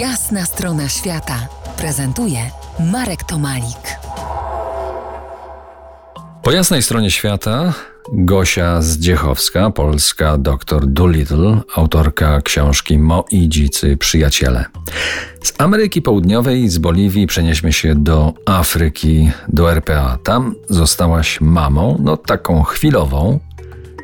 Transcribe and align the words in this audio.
Jasna 0.00 0.44
strona 0.44 0.88
świata 0.88 1.48
prezentuje 1.76 2.38
Marek 2.92 3.24
Tomalik. 3.24 3.98
Po 6.42 6.50
jasnej 6.50 6.82
stronie 6.82 7.10
świata 7.10 7.72
Gosia 8.12 8.82
Zdziechowska, 8.82 9.70
polska 9.70 10.38
doktor 10.38 10.86
Doolittle, 10.86 11.60
autorka 11.74 12.40
książki 12.40 12.98
Mo 12.98 13.24
i 13.30 13.48
dzicy 13.48 13.96
przyjaciele. 13.96 14.64
Z 15.42 15.52
Ameryki 15.58 16.02
Południowej, 16.02 16.68
z 16.68 16.78
Boliwii 16.78 17.26
przenieśmy 17.26 17.72
się 17.72 17.94
do 17.94 18.34
Afryki, 18.46 19.30
do 19.48 19.72
RPA. 19.72 20.18
Tam 20.24 20.54
zostałaś 20.68 21.40
mamą, 21.40 21.96
no 22.00 22.16
taką 22.16 22.62
chwilową, 22.62 23.40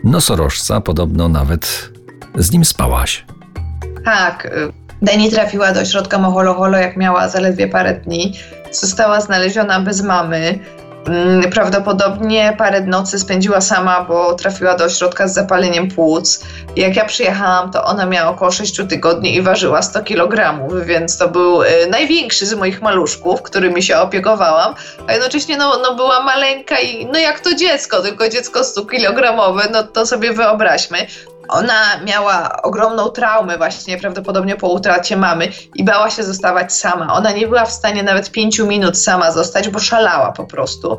nosorożca, 0.05 0.81
podobno 0.81 1.29
nawet 1.29 1.91
z 2.35 2.53
nim 2.53 2.65
spałaś. 2.65 3.25
Tak. 4.05 4.49
Deni 5.03 5.31
trafiła 5.31 5.73
do 5.73 5.81
ośrodka 5.81 6.19
Moholoholo, 6.19 6.79
jak 6.79 6.97
miała 6.97 7.29
zaledwie 7.29 7.69
parę 7.69 7.95
dni. 7.95 8.33
Została 8.71 9.21
znaleziona 9.21 9.81
bez 9.81 10.03
mamy. 10.03 10.59
Mm, 11.07 11.51
Prawdopodobnie 11.51 12.55
parę 12.59 12.81
nocy 12.81 13.19
spędziła 13.19 13.61
sama, 13.61 14.05
bo 14.05 14.35
trafiła 14.35 14.77
do 14.77 14.85
ośrodka 14.85 15.29
z 15.29 15.35
zapaleniem 15.35 15.89
płuc. 15.89 16.45
Jak 16.77 16.97
ja 16.97 17.05
przyjechałam, 17.05 17.71
to 17.71 17.85
ona 17.85 18.07
miała 18.07 18.31
około 18.31 18.51
6 18.51 18.81
tygodni 18.89 19.35
i 19.35 19.43
ważyła 19.43 19.83
100 19.83 20.03
kg, 20.03 20.59
więc 20.85 21.19
to 21.19 21.29
był 21.29 21.63
y, 21.63 21.67
największy 21.91 22.47
z 22.47 22.55
moich 22.55 22.83
maluszków, 22.83 23.43
którymi 23.43 23.83
się 23.83 23.97
opiekowałam. 23.97 24.75
A 25.07 25.13
jednocześnie 25.13 25.57
no, 25.57 25.79
no 25.83 25.95
była 25.95 26.23
maleńka 26.23 26.81
i 26.81 27.07
no 27.07 27.19
jak 27.19 27.41
to 27.41 27.55
dziecko, 27.55 28.03
tylko 28.03 28.29
dziecko 28.29 28.65
100 28.65 28.87
kilogramowe, 28.87 29.69
no 29.73 29.83
to 29.83 30.07
sobie 30.07 30.33
wyobraźmy. 30.33 30.99
Ona 31.49 32.01
miała 32.05 32.63
ogromną 32.63 33.09
traumę 33.09 33.57
właśnie 33.57 33.99
prawdopodobnie 33.99 34.57
po 34.57 34.69
utracie 34.69 35.17
mamy 35.17 35.49
i 35.75 35.85
bała 35.85 36.11
się 36.11 36.23
zostawać 36.23 36.73
sama. 36.73 37.15
Ona 37.15 37.33
nie 37.33 37.47
była 37.47 37.65
w 37.65 37.73
stanie 37.73 38.03
nawet 38.03 38.31
pięciu 38.31 38.67
minut 38.67 38.99
sama 38.99 39.33
zostać, 39.33 39.69
bo 39.69 39.79
szalała 39.79 40.33
po 40.33 40.45
prostu. 40.45 40.99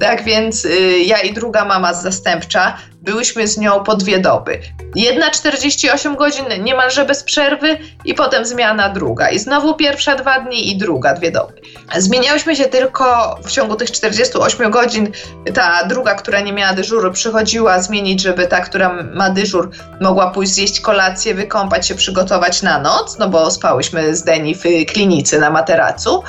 Tak 0.00 0.24
więc 0.24 0.64
y, 0.64 0.98
ja 1.06 1.18
i 1.18 1.32
druga 1.32 1.64
mama 1.64 1.94
z 1.94 2.02
zastępcza 2.02 2.76
byłyśmy 3.02 3.48
z 3.48 3.58
nią 3.58 3.84
po 3.84 3.96
dwie 3.96 4.18
doby. 4.18 4.60
Jedna 4.94 5.30
48 5.30 6.16
godzin 6.16 6.44
niemalże 6.60 7.04
bez 7.04 7.22
przerwy 7.22 7.78
i 8.04 8.14
potem 8.14 8.44
zmiana 8.44 8.88
druga. 8.88 9.30
I 9.30 9.38
znowu 9.38 9.74
pierwsza 9.74 10.14
dwa 10.14 10.40
dni 10.40 10.70
i 10.70 10.76
druga 10.76 11.14
dwie 11.14 11.30
doby. 11.30 11.52
Zmieniałyśmy 11.98 12.56
się 12.56 12.64
tylko 12.64 13.36
w 13.44 13.50
ciągu 13.50 13.76
tych 13.76 13.90
48 13.90 14.70
godzin. 14.70 15.12
Ta 15.54 15.84
druga, 15.84 16.14
która 16.14 16.40
nie 16.40 16.52
miała 16.52 16.72
dyżuru, 16.72 17.12
przychodziła 17.12 17.82
zmienić, 17.82 18.22
żeby 18.22 18.46
ta, 18.46 18.60
która 18.60 19.02
ma 19.14 19.30
dyżur, 19.30 19.70
mogła 20.00 20.30
pójść 20.30 20.52
zjeść 20.52 20.80
kolację, 20.80 21.34
wykąpać 21.34 21.86
się, 21.86 21.94
przygotować 21.94 22.62
na 22.62 22.78
noc, 22.78 23.18
no 23.18 23.28
bo 23.28 23.50
spałyśmy 23.50 24.16
z 24.16 24.22
Deni 24.22 24.54
w 24.54 24.92
klinice 24.92 25.38
na 25.38 25.50
materacu. 25.50 26.22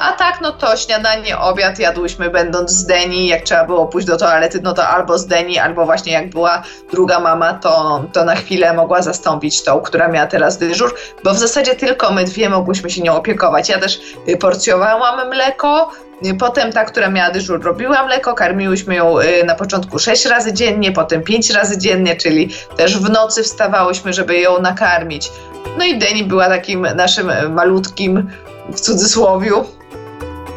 A 0.00 0.12
tak, 0.12 0.40
no 0.40 0.52
to 0.52 0.76
śniadanie, 0.76 1.38
obiad 1.38 1.78
jadłyśmy 1.78 2.30
będąc 2.30 2.70
z 2.70 2.86
Deni. 2.86 3.26
Jak 3.26 3.42
trzeba 3.42 3.64
było 3.64 3.86
pójść 3.86 4.06
do 4.06 4.16
toalety, 4.16 4.60
no 4.62 4.72
to 4.72 4.88
albo 4.88 5.18
z 5.18 5.26
Deni, 5.26 5.58
albo 5.58 5.86
właśnie 5.86 6.12
jak 6.12 6.30
była 6.30 6.62
druga 6.92 7.20
mama, 7.20 7.54
to, 7.54 8.04
to 8.12 8.24
na 8.24 8.34
chwilę 8.34 8.72
mogła 8.72 9.02
zastąpić 9.02 9.62
tą, 9.62 9.80
która 9.80 10.08
miała 10.08 10.26
teraz 10.26 10.58
dyżur, 10.58 10.94
bo 11.24 11.34
w 11.34 11.38
zasadzie 11.38 11.74
tylko 11.74 12.12
my 12.12 12.24
dwie 12.24 12.48
mogłyśmy 12.48 12.90
się 12.90 13.02
nią 13.02 13.16
opiekować. 13.16 13.68
Ja 13.68 13.78
też 13.78 14.00
y, 14.28 14.36
porcjowałam 14.36 15.28
mleko, 15.28 15.90
y, 16.26 16.34
Potem 16.34 16.72
ta, 16.72 16.84
która 16.84 17.10
miała 17.10 17.30
dyżur, 17.30 17.62
robiła 17.62 18.06
mleko, 18.06 18.34
karmiłyśmy 18.34 18.94
ją 18.94 19.18
y, 19.18 19.44
na 19.44 19.54
początku 19.54 19.98
6 19.98 20.26
razy 20.26 20.52
dziennie, 20.52 20.92
potem 20.92 21.22
5 21.22 21.50
razy 21.50 21.78
dziennie, 21.78 22.16
czyli 22.16 22.50
też 22.76 22.98
w 22.98 23.10
nocy 23.10 23.42
wstawałyśmy, 23.42 24.12
żeby 24.12 24.38
ją 24.38 24.60
nakarmić. 24.60 25.30
No 25.78 25.84
i 25.84 25.98
Deni 25.98 26.24
była 26.24 26.48
takim 26.48 26.86
naszym 26.94 27.52
malutkim, 27.54 28.30
w 28.72 28.80
cudzysłowiu, 28.80 29.64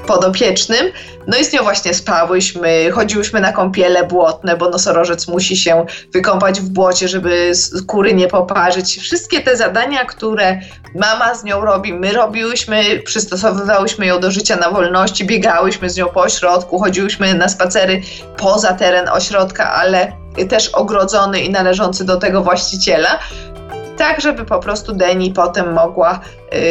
podopiecznym. 0.07 0.91
No 1.27 1.37
i 1.37 1.45
z 1.45 1.53
nią 1.53 1.63
właśnie 1.63 1.93
spałyśmy, 1.93 2.91
chodziłyśmy 2.91 3.41
na 3.41 3.51
kąpiele 3.51 4.03
błotne, 4.03 4.58
bo 4.58 4.69
nosorożec 4.69 5.27
musi 5.27 5.58
się 5.58 5.86
wykąpać 6.14 6.61
w 6.61 6.69
błocie, 6.69 7.08
żeby 7.08 7.52
skóry 7.55 8.13
nie 8.13 8.27
poparzyć. 8.27 8.97
Wszystkie 8.97 9.42
te 9.42 9.58
zadania, 9.58 10.05
które 10.05 10.59
mama 10.95 11.36
z 11.36 11.43
nią 11.43 11.61
robi, 11.61 11.93
my 11.93 12.13
robiłyśmy, 12.13 12.99
przystosowywałyśmy 13.05 14.05
ją 14.05 14.19
do 14.19 14.31
życia 14.31 14.55
na 14.55 14.71
wolności, 14.71 15.25
biegałyśmy 15.25 15.89
z 15.89 15.97
nią 15.97 16.08
po 16.08 16.21
ośrodku, 16.21 16.80
chodziłyśmy 16.80 17.33
na 17.33 17.49
spacery 17.49 18.02
poza 18.37 18.73
teren 18.73 19.09
ośrodka, 19.09 19.73
ale 19.73 20.23
też 20.49 20.69
ogrodzony 20.69 21.42
i 21.42 21.49
należący 21.49 22.05
do 22.05 22.17
tego 22.17 22.42
właściciela 22.42 23.19
tak, 23.98 24.21
żeby 24.21 24.45
po 24.45 24.59
prostu 24.59 24.93
Deni 24.93 25.33
potem 25.33 25.73
mogła 25.73 26.20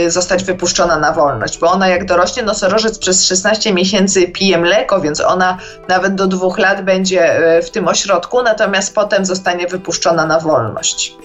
y, 0.05 0.11
zostać 0.11 0.45
wypuszczona 0.45 0.99
na 0.99 1.13
wolność, 1.13 1.59
bo 1.59 1.71
ona 1.71 1.89
jak 1.89 2.05
dorośnie 2.05 2.43
nosorożec 2.43 2.99
przez 2.99 3.27
16 3.27 3.75
miesięcy 3.75 4.29
pije 4.29 4.59
mleko, 4.59 5.01
więc 5.01 5.21
ona 5.21 5.59
nawet 5.89 6.15
do 6.15 6.27
dwóch 6.27 6.59
lat 6.59 6.85
będzie 6.85 7.57
y, 7.59 7.63
w 7.63 7.71
tym 7.71 7.89
ośrodku, 7.89 8.43
natomiast 8.43 8.95
potem 8.95 9.25
zostanie 9.25 9.67
wypuszczona 9.67 10.27
na 10.27 10.41
wolność. 10.41 11.17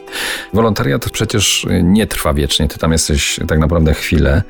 Wolontariat 0.54 1.10
przecież 1.10 1.68
nie 1.84 2.08
trwa 2.08 2.34
wiecznie, 2.34 2.68
ty 2.68 2.80
tam 2.80 2.92
jesteś 2.92 3.40
tak 3.48 3.60
naprawdę 3.60 3.94
chwilę. 3.94 4.44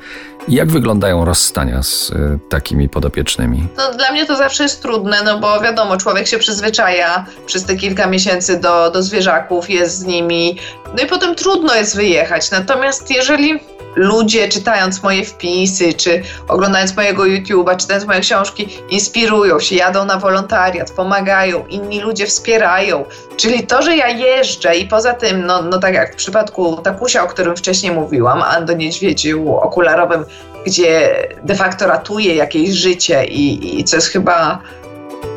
Jak 0.48 0.70
wyglądają 0.70 1.24
rozstania 1.24 1.82
z 1.82 2.10
y, 2.10 2.38
takimi 2.48 2.88
podopiecznymi? 2.88 3.68
No, 3.76 3.94
dla 3.94 4.12
mnie 4.12 4.26
to 4.26 4.36
zawsze 4.36 4.62
jest 4.62 4.82
trudne, 4.82 5.22
no 5.24 5.38
bo 5.38 5.60
wiadomo, 5.60 5.96
człowiek 5.96 6.26
się 6.26 6.38
przyzwyczaja 6.38 7.26
przez 7.46 7.64
te 7.64 7.76
kilka 7.76 8.06
miesięcy 8.06 8.60
do, 8.60 8.90
do 8.90 9.02
zwierzaków, 9.02 9.70
jest 9.70 9.98
z 9.98 10.04
nimi, 10.04 10.58
no 10.96 11.02
i 11.02 11.06
potem 11.06 11.34
trudno 11.34 11.74
jest 11.74 11.96
wyjechać. 11.96 12.50
Natomiast 12.50 13.10
jeżeli 13.10 13.60
ludzie 13.96 14.48
czytając 14.48 15.02
moje 15.02 15.24
wpisy, 15.24 15.92
czy 15.92 16.22
oglądając 16.48 16.96
mojego 16.96 17.22
YouTube'a, 17.22 17.76
czytając 17.76 18.06
moje 18.06 18.20
książki, 18.20 18.68
inspirują 18.90 19.60
się, 19.60 19.76
jadą 19.76 20.04
na 20.04 20.18
wolontariat, 20.18 20.90
pomagają, 20.90 21.66
inni 21.66 22.00
ludzie 22.00 22.26
wspierają. 22.26 23.04
Czyli 23.36 23.66
to, 23.66 23.82
że 23.82 23.96
ja 23.96 24.08
jeżdżę 24.08 24.76
i 24.76 24.88
poza 24.88 25.14
tym, 25.14 25.46
no, 25.48 25.62
no 25.62 25.78
tak 25.78 25.94
jak 25.94 26.12
w 26.12 26.16
przypadku 26.16 26.76
Takusia, 26.76 27.24
o 27.24 27.26
którym 27.26 27.56
wcześniej 27.56 27.92
mówiłam, 27.92 28.42
Ando 28.42 28.72
Niedźwiedziu 28.72 29.56
okularowym, 29.56 30.24
gdzie 30.66 31.14
de 31.44 31.54
facto 31.54 31.86
ratuje 31.86 32.34
jakieś 32.34 32.70
życie 32.70 33.24
i, 33.24 33.78
i 33.80 33.84
co 33.84 33.96
jest 33.96 34.08
chyba 34.08 34.62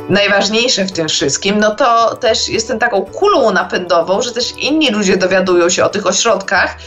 najważniejsze 0.09 0.85
w 0.85 0.91
tym 0.91 1.07
wszystkim, 1.07 1.59
no 1.59 1.75
to 1.75 2.15
też 2.15 2.49
jestem 2.49 2.79
taką 2.79 3.01
kulą 3.01 3.51
napędową, 3.51 4.21
że 4.21 4.31
też 4.31 4.53
inni 4.59 4.89
ludzie 4.89 5.17
dowiadują 5.17 5.69
się 5.69 5.83
o 5.83 5.89
tych 5.89 6.07
ośrodkach 6.07 6.77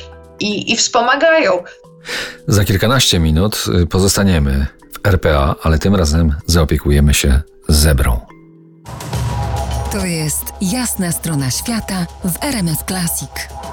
i, 0.41 0.73
i 0.73 0.77
wspomagają. 0.77 1.63
Za 2.49 2.65
kilkanaście 2.65 3.19
minut 3.19 3.65
y, 3.83 3.87
pozostaniemy 3.87 4.67
w 4.93 5.07
RPA, 5.07 5.55
ale 5.63 5.79
tym 5.79 5.95
razem 5.95 6.35
zaopiekujemy 6.47 7.15
się 7.15 7.41
zebrą. 7.69 8.21
To 9.93 10.07
jest 10.07 10.44
jasna 10.61 11.13
strona 11.13 11.51
świata 11.51 12.07
w 12.25 12.43
RMS 12.45 12.85
Classic. 12.87 13.64